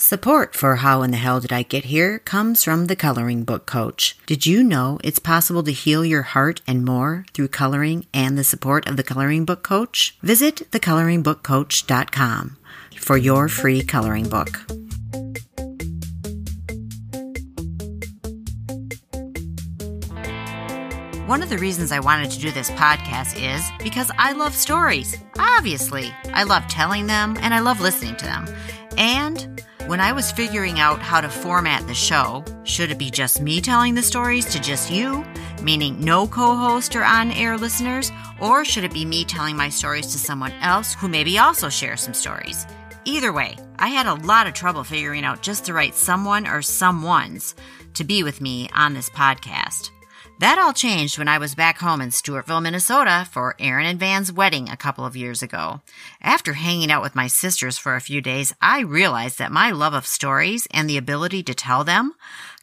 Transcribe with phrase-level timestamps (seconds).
[0.00, 3.66] Support for How in the Hell Did I Get Here comes from the Coloring Book
[3.66, 4.16] Coach.
[4.26, 8.44] Did you know it's possible to heal your heart and more through coloring and the
[8.44, 10.16] support of the Coloring Book Coach?
[10.22, 12.56] Visit thecoloringbookcoach.com
[12.96, 14.60] for your free coloring book.
[21.26, 25.16] One of the reasons I wanted to do this podcast is because I love stories.
[25.40, 28.46] Obviously, I love telling them and I love listening to them.
[28.96, 33.40] And when I was figuring out how to format the show, should it be just
[33.40, 35.24] me telling the stories to just you,
[35.62, 39.70] meaning no co host or on air listeners, or should it be me telling my
[39.70, 42.66] stories to someone else who maybe also shares some stories?
[43.06, 46.58] Either way, I had a lot of trouble figuring out just the right someone or
[46.58, 47.54] someones
[47.94, 49.88] to be with me on this podcast.
[50.40, 54.30] That all changed when I was back home in Stewartville, Minnesota for Aaron and Van's
[54.30, 55.80] wedding a couple of years ago.
[56.22, 59.94] After hanging out with my sisters for a few days, I realized that my love
[59.94, 62.12] of stories and the ability to tell them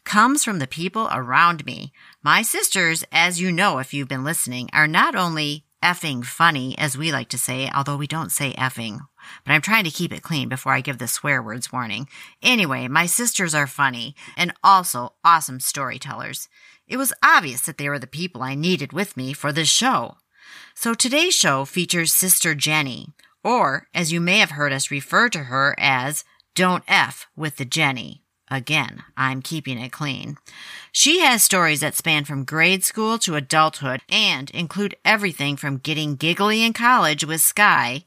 [0.04, 1.92] comes from the people around me.
[2.22, 6.96] My sisters, as you know if you've been listening, are not only effing funny, as
[6.96, 9.00] we like to say, although we don't say effing.
[9.44, 12.08] But I'm trying to keep it clean before I give the swear words warning.
[12.42, 16.48] Anyway, my sisters are funny and also awesome storytellers.
[16.88, 20.16] It was obvious that they were the people I needed with me for this show.
[20.74, 23.08] So today's show features Sister Jenny,
[23.42, 27.64] or as you may have heard us refer to her as Don't F with the
[27.64, 28.22] Jenny.
[28.48, 30.36] Again, I'm keeping it clean.
[30.92, 36.14] She has stories that span from grade school to adulthood and include everything from getting
[36.14, 38.04] giggly in college with Sky,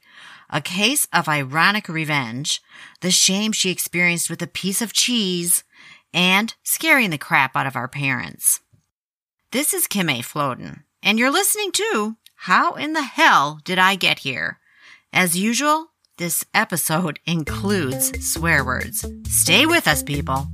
[0.48, 2.62] a case of ironic revenge,
[3.02, 5.62] the shame she experienced with a piece of cheese,
[6.14, 8.60] and scaring the crap out of our parents.
[9.52, 10.20] This is Kim A.
[10.20, 14.60] Floden, and you're listening to How in the Hell Did I Get Here?
[15.12, 19.04] As usual, this episode includes swear words.
[19.28, 20.46] Stay with us, people.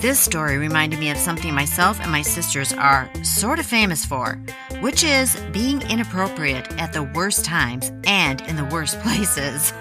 [0.00, 4.44] This story reminded me of something myself and my sisters are sort of famous for,
[4.82, 9.72] which is being inappropriate at the worst times and in the worst places.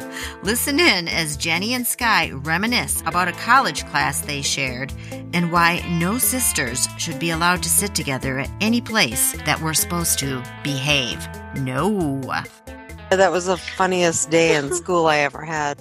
[0.43, 4.93] Listen in as Jenny and Sky reminisce about a college class they shared
[5.33, 9.73] and why no sisters should be allowed to sit together at any place that we're
[9.73, 11.27] supposed to behave.
[11.55, 12.21] No.
[13.09, 15.79] That was the funniest day in school I ever had.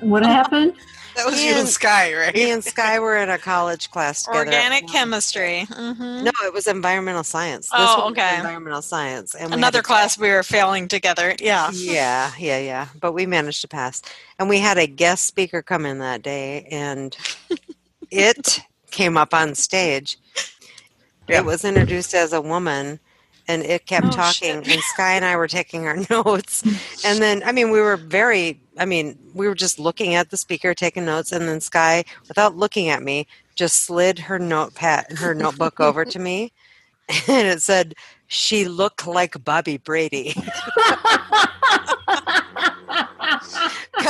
[0.00, 0.72] What happened?
[1.16, 2.34] That was you and Sky, right?
[2.34, 4.46] Me and Sky were in a college class together.
[4.46, 5.64] Organic chemistry.
[5.64, 7.66] hmm No, it was environmental science.
[7.66, 8.36] This Oh, okay.
[8.36, 9.34] Environmental science.
[9.34, 11.34] And Another class we were failing together.
[11.40, 11.70] Yeah.
[11.72, 12.88] Yeah, yeah, yeah.
[13.00, 14.02] But we managed to pass.
[14.38, 17.16] And we had a guest speaker come in that day, and
[18.10, 18.60] it
[18.90, 20.18] came up on stage.
[21.28, 21.38] Yeah.
[21.38, 22.98] It was introduced as a woman,
[23.50, 24.62] and it kept Oh, talking.
[24.62, 24.72] shit.
[24.72, 26.62] And Sky and I were taking our notes.
[27.04, 30.36] And then, I mean, we were very, I mean, we were just looking at the
[30.36, 31.32] speaker, taking notes.
[31.32, 36.18] And then Sky, without looking at me, just slid her notepad, her notebook over to
[36.18, 36.52] me,
[37.28, 37.94] and it said,
[38.28, 40.34] "She looked like Bobby Brady."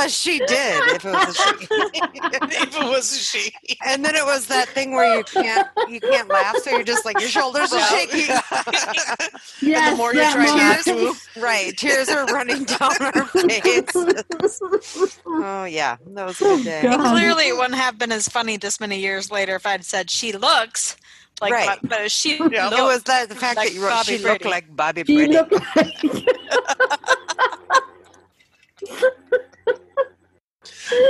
[0.01, 1.67] Because she did, if it was a she.
[1.93, 3.53] if it was a she.
[3.85, 7.05] and then it was that thing where you can't you can't laugh, so you're just
[7.05, 8.27] like your shoulders are shaking.
[9.61, 11.17] yes, the more you try not moment.
[11.35, 11.41] to.
[11.41, 13.91] right, tears are running down our face.
[13.95, 16.81] Oh, oh yeah, that was a good day.
[16.83, 17.11] God.
[17.11, 20.31] Clearly, it wouldn't have been as funny this many years later if I'd said she
[20.33, 20.97] looks
[21.41, 21.79] like, Right.
[21.81, 22.65] but, but she Yeah.
[22.69, 25.03] looked It was that the fact like that you wrote Bobby she looked like Bobby
[25.05, 25.37] She Brady.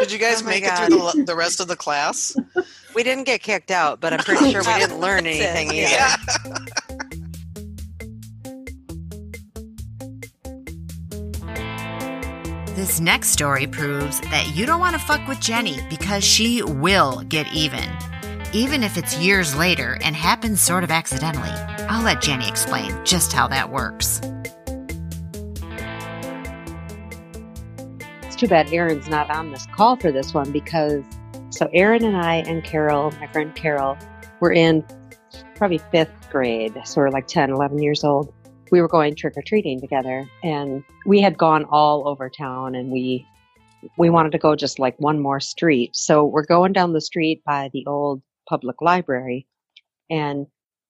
[0.01, 0.83] Looked like Did you guys Oh make God.
[0.83, 2.35] it through the, the rest of the class?
[2.95, 5.89] we didn't get kicked out, but I'm pretty sure we didn't learn anything either.
[5.89, 6.15] yeah.
[12.75, 17.21] This next story proves that you don't want to fuck with Jenny because she will
[17.27, 17.87] get even.
[18.53, 21.49] Even if it's years later and happens sort of accidentally.
[21.89, 24.19] I'll let Jenny explain just how that works.
[28.41, 31.03] Too bad Aaron's not on this call for this one because
[31.51, 33.95] so Aaron and I and Carol, my friend Carol,
[34.39, 34.83] were in
[35.53, 36.73] probably fifth grade.
[36.83, 38.33] So we're like 10, 11 years old.
[38.71, 42.89] We were going trick or treating together and we had gone all over town and
[42.89, 43.27] we
[43.99, 45.95] we wanted to go just like one more street.
[45.95, 49.45] So we're going down the street by the old public library
[50.09, 50.47] and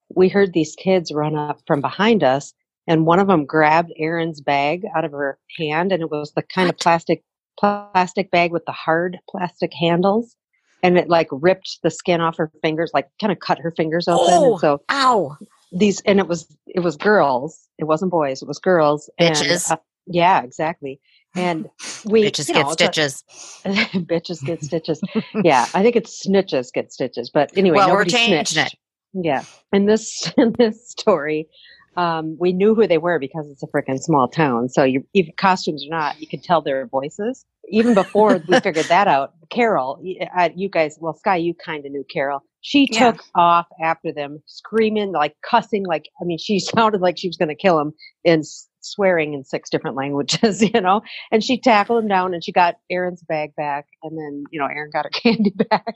[0.08, 2.54] we heard these kids run up from behind us
[2.86, 6.42] and one of them grabbed Aaron's bag out of her hand and it was the
[6.42, 7.22] kind of plastic
[7.58, 10.34] plastic bag with the hard plastic handles
[10.82, 14.08] and it like ripped the skin off her fingers like kind of cut her fingers
[14.08, 14.50] open Oh.
[14.52, 15.36] and so Ow!
[15.72, 19.70] these and it was it was girls it wasn't boys it was girls Bitches.
[19.70, 21.00] and Yeah, exactly.
[21.36, 21.68] And
[22.04, 23.24] we Bitches you get know, a- stitches.
[23.64, 25.00] bitches get stitches.
[25.44, 27.30] yeah, I think it's snitches get stitches.
[27.30, 28.76] But anyway, Well, we're changing snitched.
[29.14, 29.44] Yeah.
[29.72, 31.48] In this in this story,
[31.96, 34.68] um, we knew who they were because it's a freaking small town.
[34.68, 37.44] So you even costumes or not, you could tell their voices.
[37.68, 40.02] Even before we figured that out, Carol,
[40.36, 42.42] uh, you guys, well, Sky, you kind of knew Carol.
[42.62, 43.12] She Yeah.
[43.12, 47.36] took off after them, screaming, like cussing, like I mean, she sounded like she was
[47.36, 47.92] going to kill him
[48.24, 48.44] and
[48.80, 51.02] swearing in six different languages, you know.
[51.32, 54.66] And she tackled him down, and she got Aaron's bag back, and then you know,
[54.66, 55.94] Aaron got her candy back.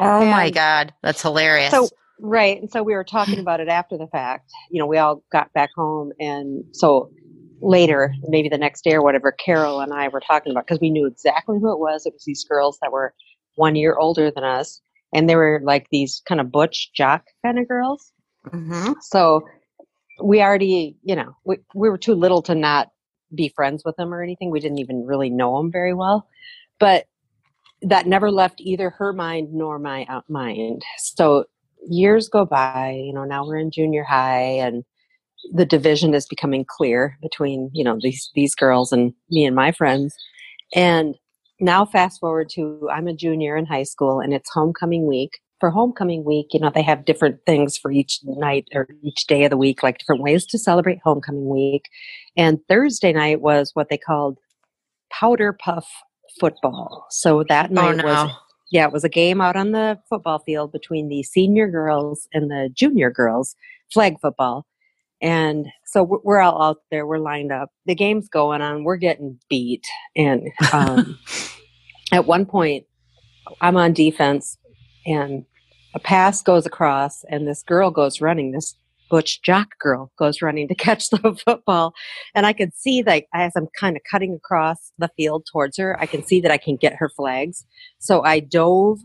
[0.00, 1.72] Oh my god, that's hilarious.
[1.72, 1.88] So
[2.22, 4.50] right, and so we were talking about it after the fact.
[4.70, 7.10] You know, we all got back home, and so
[7.60, 10.90] later, maybe the next day or whatever, Carol and I were talking about because we
[10.90, 12.06] knew exactly who it was.
[12.06, 13.14] It was these girls that were
[13.56, 14.80] one year older than us,
[15.12, 18.12] and they were like these kind of butch jock kind of girls.
[18.46, 18.94] Mhm.
[19.00, 19.46] So
[20.22, 22.88] we already, you know, we we were too little to not
[23.34, 24.50] be friends with them or anything.
[24.50, 26.28] We didn't even really know them very well,
[26.78, 27.06] but
[27.82, 30.82] that never left either her mind nor my uh, mind.
[30.98, 31.46] So
[31.88, 34.84] years go by, you know, now we're in junior high and
[35.52, 39.72] the division is becoming clear between, you know, these these girls and me and my
[39.72, 40.14] friends.
[40.74, 41.16] And
[41.60, 45.38] now fast forward to I'm a junior in high school and it's homecoming week.
[45.60, 49.44] For homecoming week, you know, they have different things for each night or each day
[49.44, 51.84] of the week, like different ways to celebrate homecoming week.
[52.36, 54.38] And Thursday night was what they called
[55.12, 55.86] powder puff
[56.40, 57.06] football.
[57.10, 58.02] So that Oh night no.
[58.02, 58.30] was
[58.72, 62.50] yeah, it was a game out on the football field between the senior girls and
[62.50, 63.54] the junior girls,
[63.92, 64.66] flag football.
[65.20, 67.70] And so we're- we're all out there, we're lined up.
[67.86, 69.86] The game's going on, we're getting beat.
[70.16, 71.18] And um,
[72.12, 72.86] at one point,
[73.60, 74.56] I'm on defense,
[75.06, 75.44] and
[75.94, 78.74] a pass goes across, and this girl goes running, this
[79.12, 81.92] butch jock girl goes running to catch the football.
[82.34, 86.00] And I could see that as I'm kind of cutting across the field towards her,
[86.00, 87.66] I can see that I can get her flags.
[87.98, 89.00] So I dove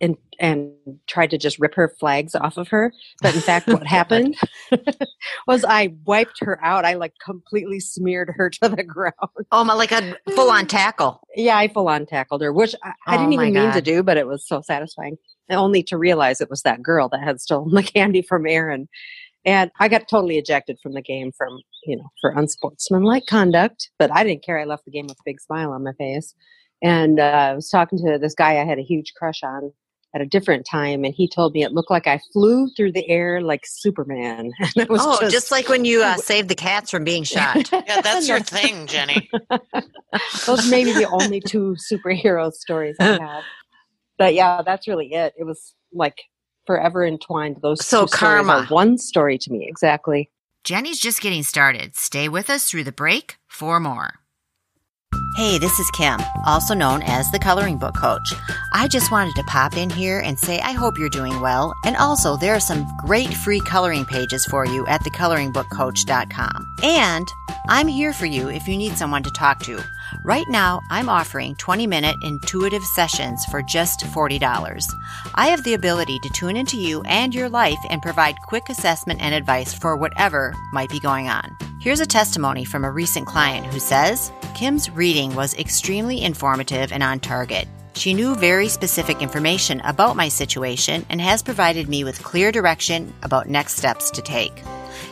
[0.00, 0.72] and and
[1.06, 2.92] tried to just rip her flags off of her.
[3.22, 4.36] But in fact, what happened
[5.46, 6.84] was I wiped her out.
[6.84, 9.14] I like completely smeared her to the ground.
[9.52, 11.20] Oh my, like a full on tackle.
[11.36, 14.02] Yeah, I full on tackled her, which I, I Oh didn't even mean to do,
[14.02, 15.16] but it was so satisfying.
[15.50, 18.88] Only to realize it was that girl that had stolen the candy from Aaron.
[19.44, 23.90] And I got totally ejected from the game from, you know, for unsportsmanlike conduct.
[23.98, 24.58] But I didn't care.
[24.58, 26.34] I left the game with a big smile on my face.
[26.82, 29.72] And uh, I was talking to this guy I had a huge crush on
[30.14, 33.08] at a different time, and he told me it looked like I flew through the
[33.08, 34.52] air like Superman.
[34.60, 37.24] And it was Oh, just, just, like when you uh, saved the cats from being
[37.24, 37.70] shot.
[37.72, 39.28] Yeah, that's your thing, Jenny.
[40.46, 43.42] Those may be the only two superhero stories I have.
[44.16, 45.34] But yeah, that's really it.
[45.36, 46.22] It was like
[46.66, 47.58] forever entwined.
[47.62, 48.52] Those So two stories karma.
[48.52, 50.30] are one story to me exactly.
[50.64, 51.94] Jenny's just getting started.
[51.96, 54.14] Stay with us through the break for more.
[55.36, 58.32] Hey, this is Kim, also known as the Coloring Book Coach.
[58.72, 61.74] I just wanted to pop in here and say I hope you're doing well.
[61.84, 66.74] And also, there are some great free coloring pages for you at thecoloringbookcoach.com.
[66.82, 67.28] And
[67.68, 69.82] I'm here for you if you need someone to talk to.
[70.26, 74.90] Right now, I'm offering 20 minute intuitive sessions for just $40.
[75.34, 79.20] I have the ability to tune into you and your life and provide quick assessment
[79.20, 81.54] and advice for whatever might be going on.
[81.78, 87.02] Here's a testimony from a recent client who says Kim's reading was extremely informative and
[87.02, 87.68] on target.
[87.92, 93.12] She knew very specific information about my situation and has provided me with clear direction
[93.22, 94.62] about next steps to take.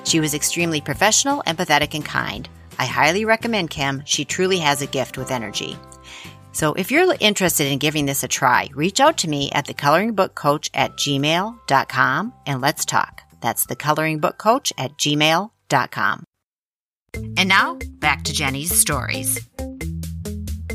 [0.04, 2.48] She was extremely professional, empathetic, and kind.
[2.82, 4.02] I highly recommend Kim.
[4.04, 5.76] She truly has a gift with energy.
[6.50, 10.68] So if you're interested in giving this a try, reach out to me at thecoloringbookcoach
[10.74, 13.22] at gmail.com and let's talk.
[13.40, 16.24] That's thecoloringbookcoach at gmail.com.
[17.36, 19.38] And now, back to Jenny's stories.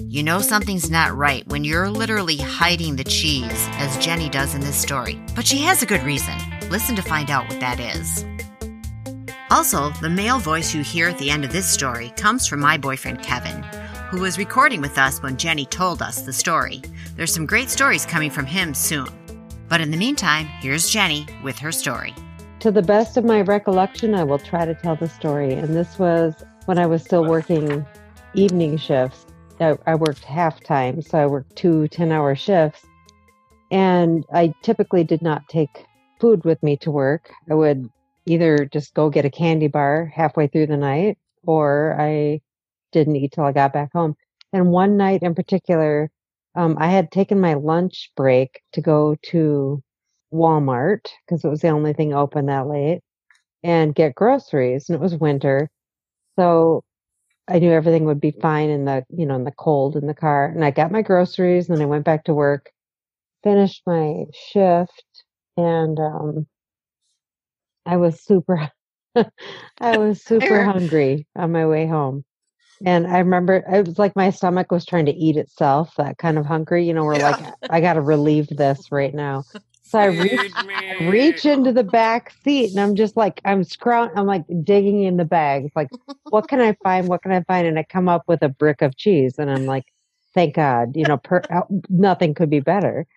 [0.07, 4.61] You know something's not right when you're literally hiding the cheese, as Jenny does in
[4.61, 5.21] this story.
[5.35, 6.35] But she has a good reason.
[6.69, 8.23] Listen to find out what that is.
[9.49, 12.77] Also, the male voice you hear at the end of this story comes from my
[12.77, 13.63] boyfriend Kevin,
[14.09, 16.81] who was recording with us when Jenny told us the story.
[17.15, 19.07] There's some great stories coming from him soon.
[19.69, 22.13] But in the meantime, here's Jenny with her story.
[22.59, 25.53] To the best of my recollection, I will try to tell the story.
[25.53, 27.85] And this was when I was still working
[28.33, 29.27] evening shifts.
[29.61, 32.85] I, I worked half time, so I worked two 10 hour shifts.
[33.71, 35.85] And I typically did not take
[36.19, 37.29] food with me to work.
[37.49, 37.89] I would
[38.27, 42.41] either just go get a candy bar halfway through the night, or I
[42.93, 44.15] didn't eat till I got back home.
[44.53, 46.11] And one night in particular,
[46.55, 49.83] um, I had taken my lunch break to go to
[50.33, 53.01] Walmart because it was the only thing open that late
[53.63, 54.89] and get groceries.
[54.89, 55.69] And it was winter.
[56.39, 56.83] So
[57.47, 60.15] I knew everything would be fine in the, you know, in the cold in the
[60.15, 60.47] car.
[60.47, 62.71] And I got my groceries and then I went back to work,
[63.43, 65.05] finished my shift
[65.57, 66.47] and, um,
[67.87, 68.69] I was super,
[69.15, 69.25] I
[69.97, 72.23] was super hungry on my way home.
[72.85, 76.37] And I remember it was like my stomach was trying to eat itself, that kind
[76.37, 77.23] of hungry, you know, we're Yeah.
[77.23, 77.39] like,
[77.69, 79.45] I got to relieve this right now.
[79.89, 80.51] So I reach,
[80.99, 85.15] reach into the back seat and I'm just like, I'm scroung, I'm like digging in
[85.15, 85.87] the bags, like,
[86.29, 87.07] what can I find?
[87.07, 87.65] What can I find?
[87.65, 89.85] And I come up with a brick of cheese and I'm like,
[90.33, 93.07] thank God, you know, per, uh, nothing could be better.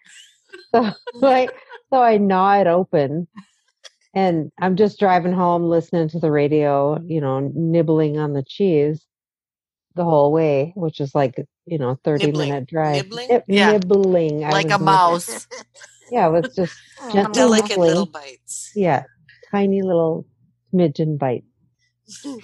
[0.75, 1.53] So like,
[1.93, 3.27] so I gnaw it open
[4.15, 9.05] and I'm just driving home, listening to the radio, you know, nibbling on the cheese
[9.95, 11.35] the whole way, which is like,
[11.67, 12.49] you know, 30 Nibbling.
[12.51, 12.95] minute drive.
[13.05, 13.29] Nibbling?
[13.29, 13.73] Nib- Yeah.
[13.73, 14.45] Nibbling.
[14.45, 15.47] I like a mouse.
[16.13, 16.75] Yeah, it was just
[17.13, 17.89] gently Delicate nibbling.
[17.89, 18.73] little bites.
[18.75, 19.05] Yeah,
[19.53, 20.27] tiny little
[20.75, 21.47] smidgen bites.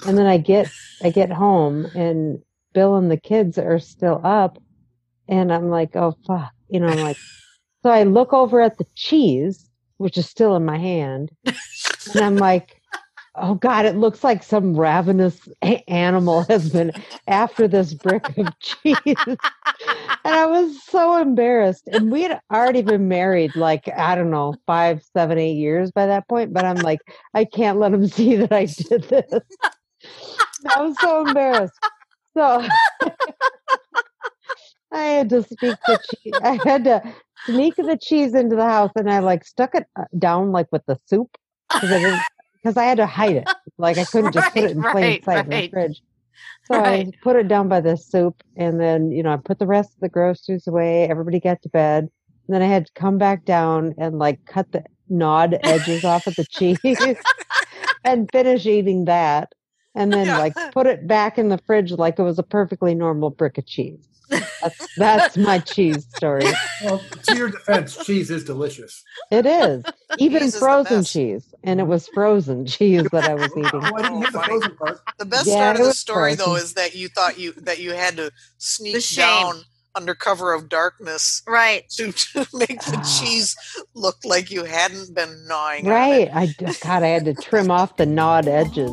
[0.06, 0.70] And then I get
[1.02, 2.40] I get home and
[2.74, 4.58] Bill and the kids are still up
[5.26, 6.52] and I'm like, oh fuck.
[6.68, 7.16] You know, I'm like
[7.82, 9.68] so I look over at the cheese,
[9.98, 12.80] which is still in my hand, and I'm like,
[13.36, 15.48] oh God, it looks like some ravenous
[15.88, 16.92] animal has been
[17.26, 18.96] after this brick of cheese.
[18.96, 19.38] and
[20.24, 21.86] I was so embarrassed.
[21.86, 26.06] And we had already been married like, I don't know, five, seven, eight years by
[26.06, 26.52] that point.
[26.52, 27.00] But I'm like,
[27.34, 29.42] I can't let him see that I did this.
[30.74, 31.78] I was so embarrassed.
[32.36, 32.66] So
[34.92, 36.34] I had to speak the cheese.
[36.42, 37.02] I had to
[37.46, 40.84] sneak the cheese into the house and I like stuck it uh, down like with
[40.86, 41.36] the soup
[41.80, 42.20] because I
[42.80, 43.50] I had to hide it.
[43.78, 46.02] Like I couldn't just put it in plain right, sight in the fridge.
[46.64, 47.08] So Right.
[47.08, 49.90] I put it down by the soup and then, you know, I put the rest
[49.96, 51.08] of the groceries away.
[51.08, 52.04] Everybody got to bed.
[52.48, 56.26] And then I had to come back down and like cut the gnawed edges off
[56.26, 57.16] of the cheese
[58.04, 59.52] and finish eating that.
[59.94, 60.36] And then Yeah.
[60.36, 63.66] like put it back in the fridge like it was a perfectly normal brick of
[63.66, 64.15] cheese.
[64.28, 66.44] That's, that's my cheese story.
[66.84, 69.02] Well, to your defense, cheese is delicious.
[69.30, 69.84] It is.
[70.18, 71.12] Even Cheese frozen best.
[71.12, 71.54] cheese.
[71.64, 73.70] And it was frozen cheese that I was eating.
[73.74, 75.00] Oh, I didn't hear the frozen part.
[75.18, 77.78] The best Yeah, part of the was story, though, is that you thought you that
[77.80, 79.24] you had to sneak The shame.
[79.26, 79.62] down
[79.94, 81.88] under cover of darkness Right.
[81.90, 83.18] to, to make the Ah.
[83.20, 83.56] cheese
[83.94, 85.86] look like you hadn't been gnawing.
[85.86, 85.94] on it.
[85.94, 86.30] Right.
[86.34, 88.90] I just, God, I had to trim off the gnawed edges.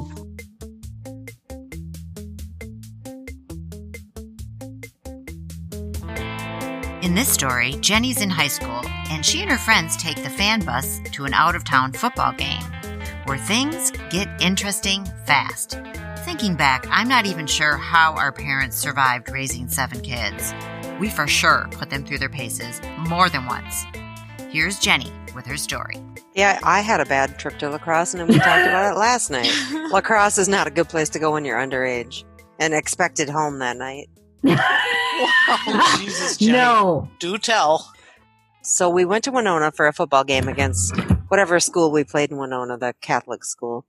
[7.04, 8.80] In this story, Jenny's in high school,
[9.10, 12.32] and she and her friends take the fan bus to an out of town football
[12.32, 12.64] game
[13.26, 15.82] where things get interesting fast.
[16.20, 20.54] Thinking back, I'm not even sure how our parents survived raising seven kids.
[20.98, 23.84] We for sure put them through their paces more than once.
[24.50, 25.98] Here's Jenny with her story.
[26.36, 29.30] Yeah, I had a bad trip to La Crosse, and we talked about it last
[29.30, 29.52] night.
[29.92, 32.24] La Crosse is not a good place to go when you're underage
[32.60, 34.08] and expected home that night.
[35.16, 36.54] Oh, Jesus, Jenny.
[36.54, 37.10] no.
[37.20, 37.92] Do tell.
[38.62, 40.96] So we went to Winona for a football game against
[41.28, 43.86] whatever school we played in Winona, the Catholic school.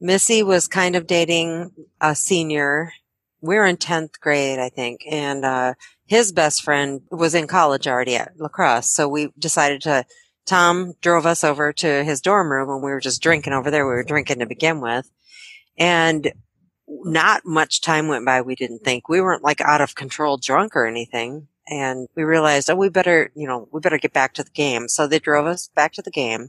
[0.00, 1.70] Missy was kind of dating
[2.00, 2.92] a senior.
[3.40, 5.00] We were in 10th grade, I think.
[5.10, 5.74] And, uh,
[6.06, 8.90] his best friend was in college already at La Crosse.
[8.92, 10.04] So we decided to,
[10.46, 13.84] Tom drove us over to his dorm room and we were just drinking over there.
[13.84, 15.10] We were drinking to begin with.
[15.76, 16.32] And
[16.88, 18.40] not much time went by.
[18.42, 21.48] We didn't think we weren't like out of control drunk or anything.
[21.68, 24.88] And we realized, oh, we better, you know, we better get back to the game.
[24.88, 26.48] So they drove us back to the game.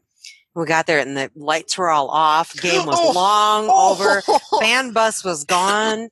[0.53, 2.55] We got there and the lights were all off.
[2.61, 3.11] Game was Oh.
[3.13, 4.21] long over.
[4.61, 6.09] Fan bus was gone.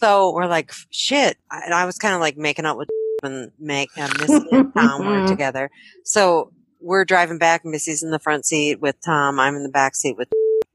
[0.00, 1.36] So we're like, shit.
[1.50, 2.88] And I was kind of like making up with
[3.22, 5.70] and make uh, Missy and Tom were together.
[6.04, 7.62] So we're driving back.
[7.64, 9.38] Missy's in the front seat with Tom.
[9.40, 10.28] I'm in the back seat with,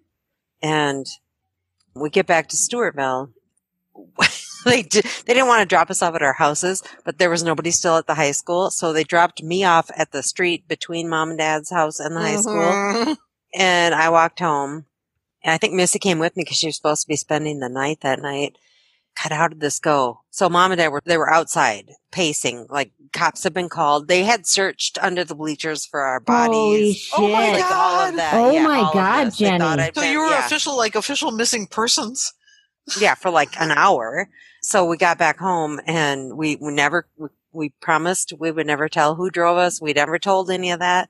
[0.61, 1.05] and
[1.95, 3.31] we get back to Stewartville.
[4.65, 7.43] they did, they didn't want to drop us off at our houses, but there was
[7.43, 11.09] nobody still at the high school, so they dropped me off at the street between
[11.09, 13.17] mom and dad's house and the high school, Mhm.
[13.55, 14.85] and I walked home.
[15.43, 17.69] And I think Missy came with me because she was supposed to be spending the
[17.69, 18.57] night that night.
[19.21, 20.21] God, how did this go?
[20.29, 24.07] So mom and dad were they were outside pacing, like cops had been called.
[24.07, 26.51] They had searched under the bleachers for our bodies.
[26.53, 27.13] Holy shit.
[27.19, 28.19] Oh my like all of God.
[28.19, 28.33] that.
[28.33, 29.37] Oh yeah, my God, this.
[29.37, 29.91] They thought Jenny.
[29.93, 30.45] So been- you were yeah.
[30.45, 32.33] official, like official missing persons.
[32.99, 34.29] yeah, for like an hour.
[34.63, 38.87] So we got back home and we, we never, we, we promised we would never
[38.89, 39.81] tell who drove us.
[39.81, 41.09] We never told any of that.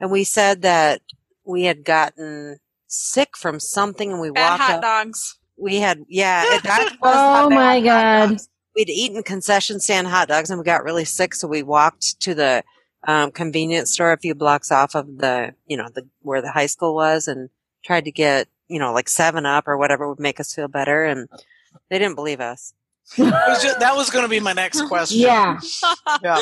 [0.00, 1.02] And we said that
[1.44, 4.82] we had gotten sick from something and we Bad walked hot up.
[4.82, 5.38] dogs.
[5.56, 8.38] We had, yeah, that was Oh my God.
[8.74, 11.34] We'd eaten concession stand hot dogs and we got really sick.
[11.34, 12.64] So we walked to the,
[13.06, 16.66] um, convenience store a few blocks off of the, you know, the, where the high
[16.66, 17.50] school was and
[17.84, 21.04] tried to get, you know, like seven up or whatever would make us feel better.
[21.04, 21.28] And
[21.90, 22.72] they didn't believe us.
[23.18, 25.20] Was ju- that was going to be my next question.
[25.20, 25.60] Yeah.
[26.22, 26.38] Yeah.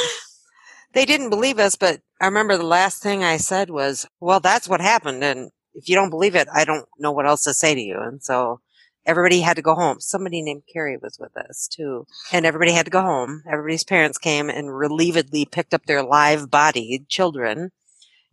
[0.92, 4.68] They didn't believe us, but I remember the last thing I said was, "Well, that's
[4.68, 7.74] what happened, and if you don't believe it, I don't know what else to say
[7.76, 8.60] to you." And so
[9.06, 10.00] everybody had to go home.
[10.00, 13.42] Somebody named Carrie was with us too, and everybody had to go home.
[13.50, 17.70] Everybody's parents came and relievedly picked up their live-bodied children,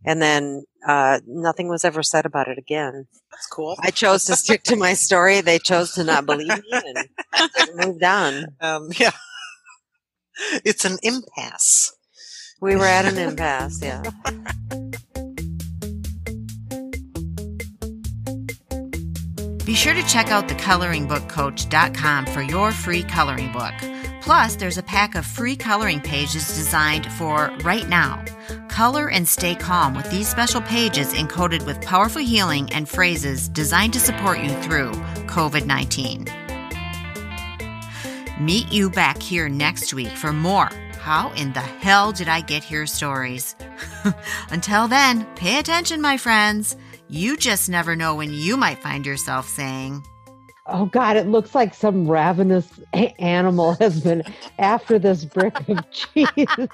[0.05, 3.07] and then uh, nothing was ever said about it again.
[3.31, 3.75] That's cool.
[3.81, 5.41] I chose to stick to my story.
[5.41, 7.09] They chose to not believe me and
[7.75, 8.45] moved on.
[8.61, 9.11] Um, yeah.
[10.63, 11.93] It's an impasse.
[12.61, 13.81] We were at an impasse.
[13.81, 14.03] Yeah.
[19.67, 23.73] Be sure to check out thecoloringbookcoach.com for your free coloring book.
[24.21, 28.23] Plus, there's a pack of free coloring pages designed for right now.
[28.69, 33.91] Color and stay calm with these special pages encoded with powerful healing and phrases designed
[33.91, 34.91] to support you through
[35.27, 36.27] COVID 19.
[38.39, 40.69] Meet you back here next week for more
[41.01, 43.57] How in the Hell Did I Get Here stories.
[44.49, 46.77] Until then, pay attention, my friends.
[47.09, 50.03] You just never know when you might find yourself saying,
[50.65, 52.67] Oh God, it looks like some ravenous
[53.19, 54.23] animal has been
[54.59, 56.27] after this brick of cheese.
[56.37, 56.69] and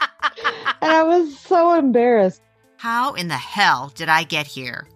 [0.81, 2.41] I was so embarrassed.
[2.77, 4.87] How in the hell did I get here?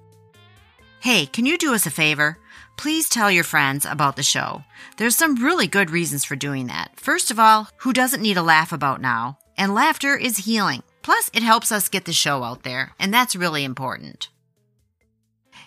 [0.99, 2.39] Hey, can you do us a favor?
[2.75, 4.63] Please tell your friends about the show.
[4.97, 6.99] There's some really good reasons for doing that.
[6.99, 9.37] First of all, who doesn't need a laugh about now?
[9.57, 10.81] And laughter is healing.
[11.03, 14.29] Plus, it helps us get the show out there, and that's really important.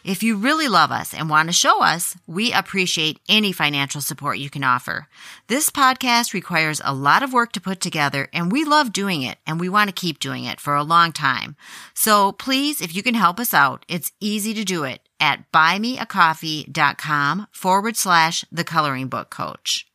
[0.04, 4.38] If you really love us and want to show us, we appreciate any financial support
[4.38, 5.08] you can offer.
[5.48, 9.38] This podcast requires a lot of work to put together, and we love doing it,
[9.46, 11.56] and we want to keep doing it for a long time.
[11.94, 17.46] So please, if you can help us out, it's easy to do it at buymeacoffee.com
[17.50, 19.89] forward slash the coloring book coach.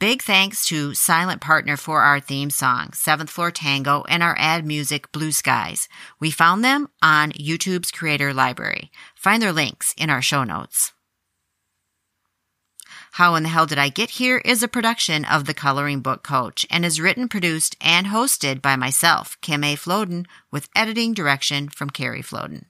[0.00, 4.64] Big thanks to Silent Partner for our theme song, Seventh Floor Tango, and our ad
[4.64, 5.88] music, Blue Skies.
[6.20, 8.92] We found them on YouTube's Creator Library.
[9.16, 10.92] Find their links in our show notes.
[13.12, 16.22] How in the Hell Did I Get Here is a production of The Coloring Book
[16.22, 19.74] Coach and is written, produced, and hosted by myself, Kim A.
[19.74, 22.66] Floden, with editing direction from Carrie Floden.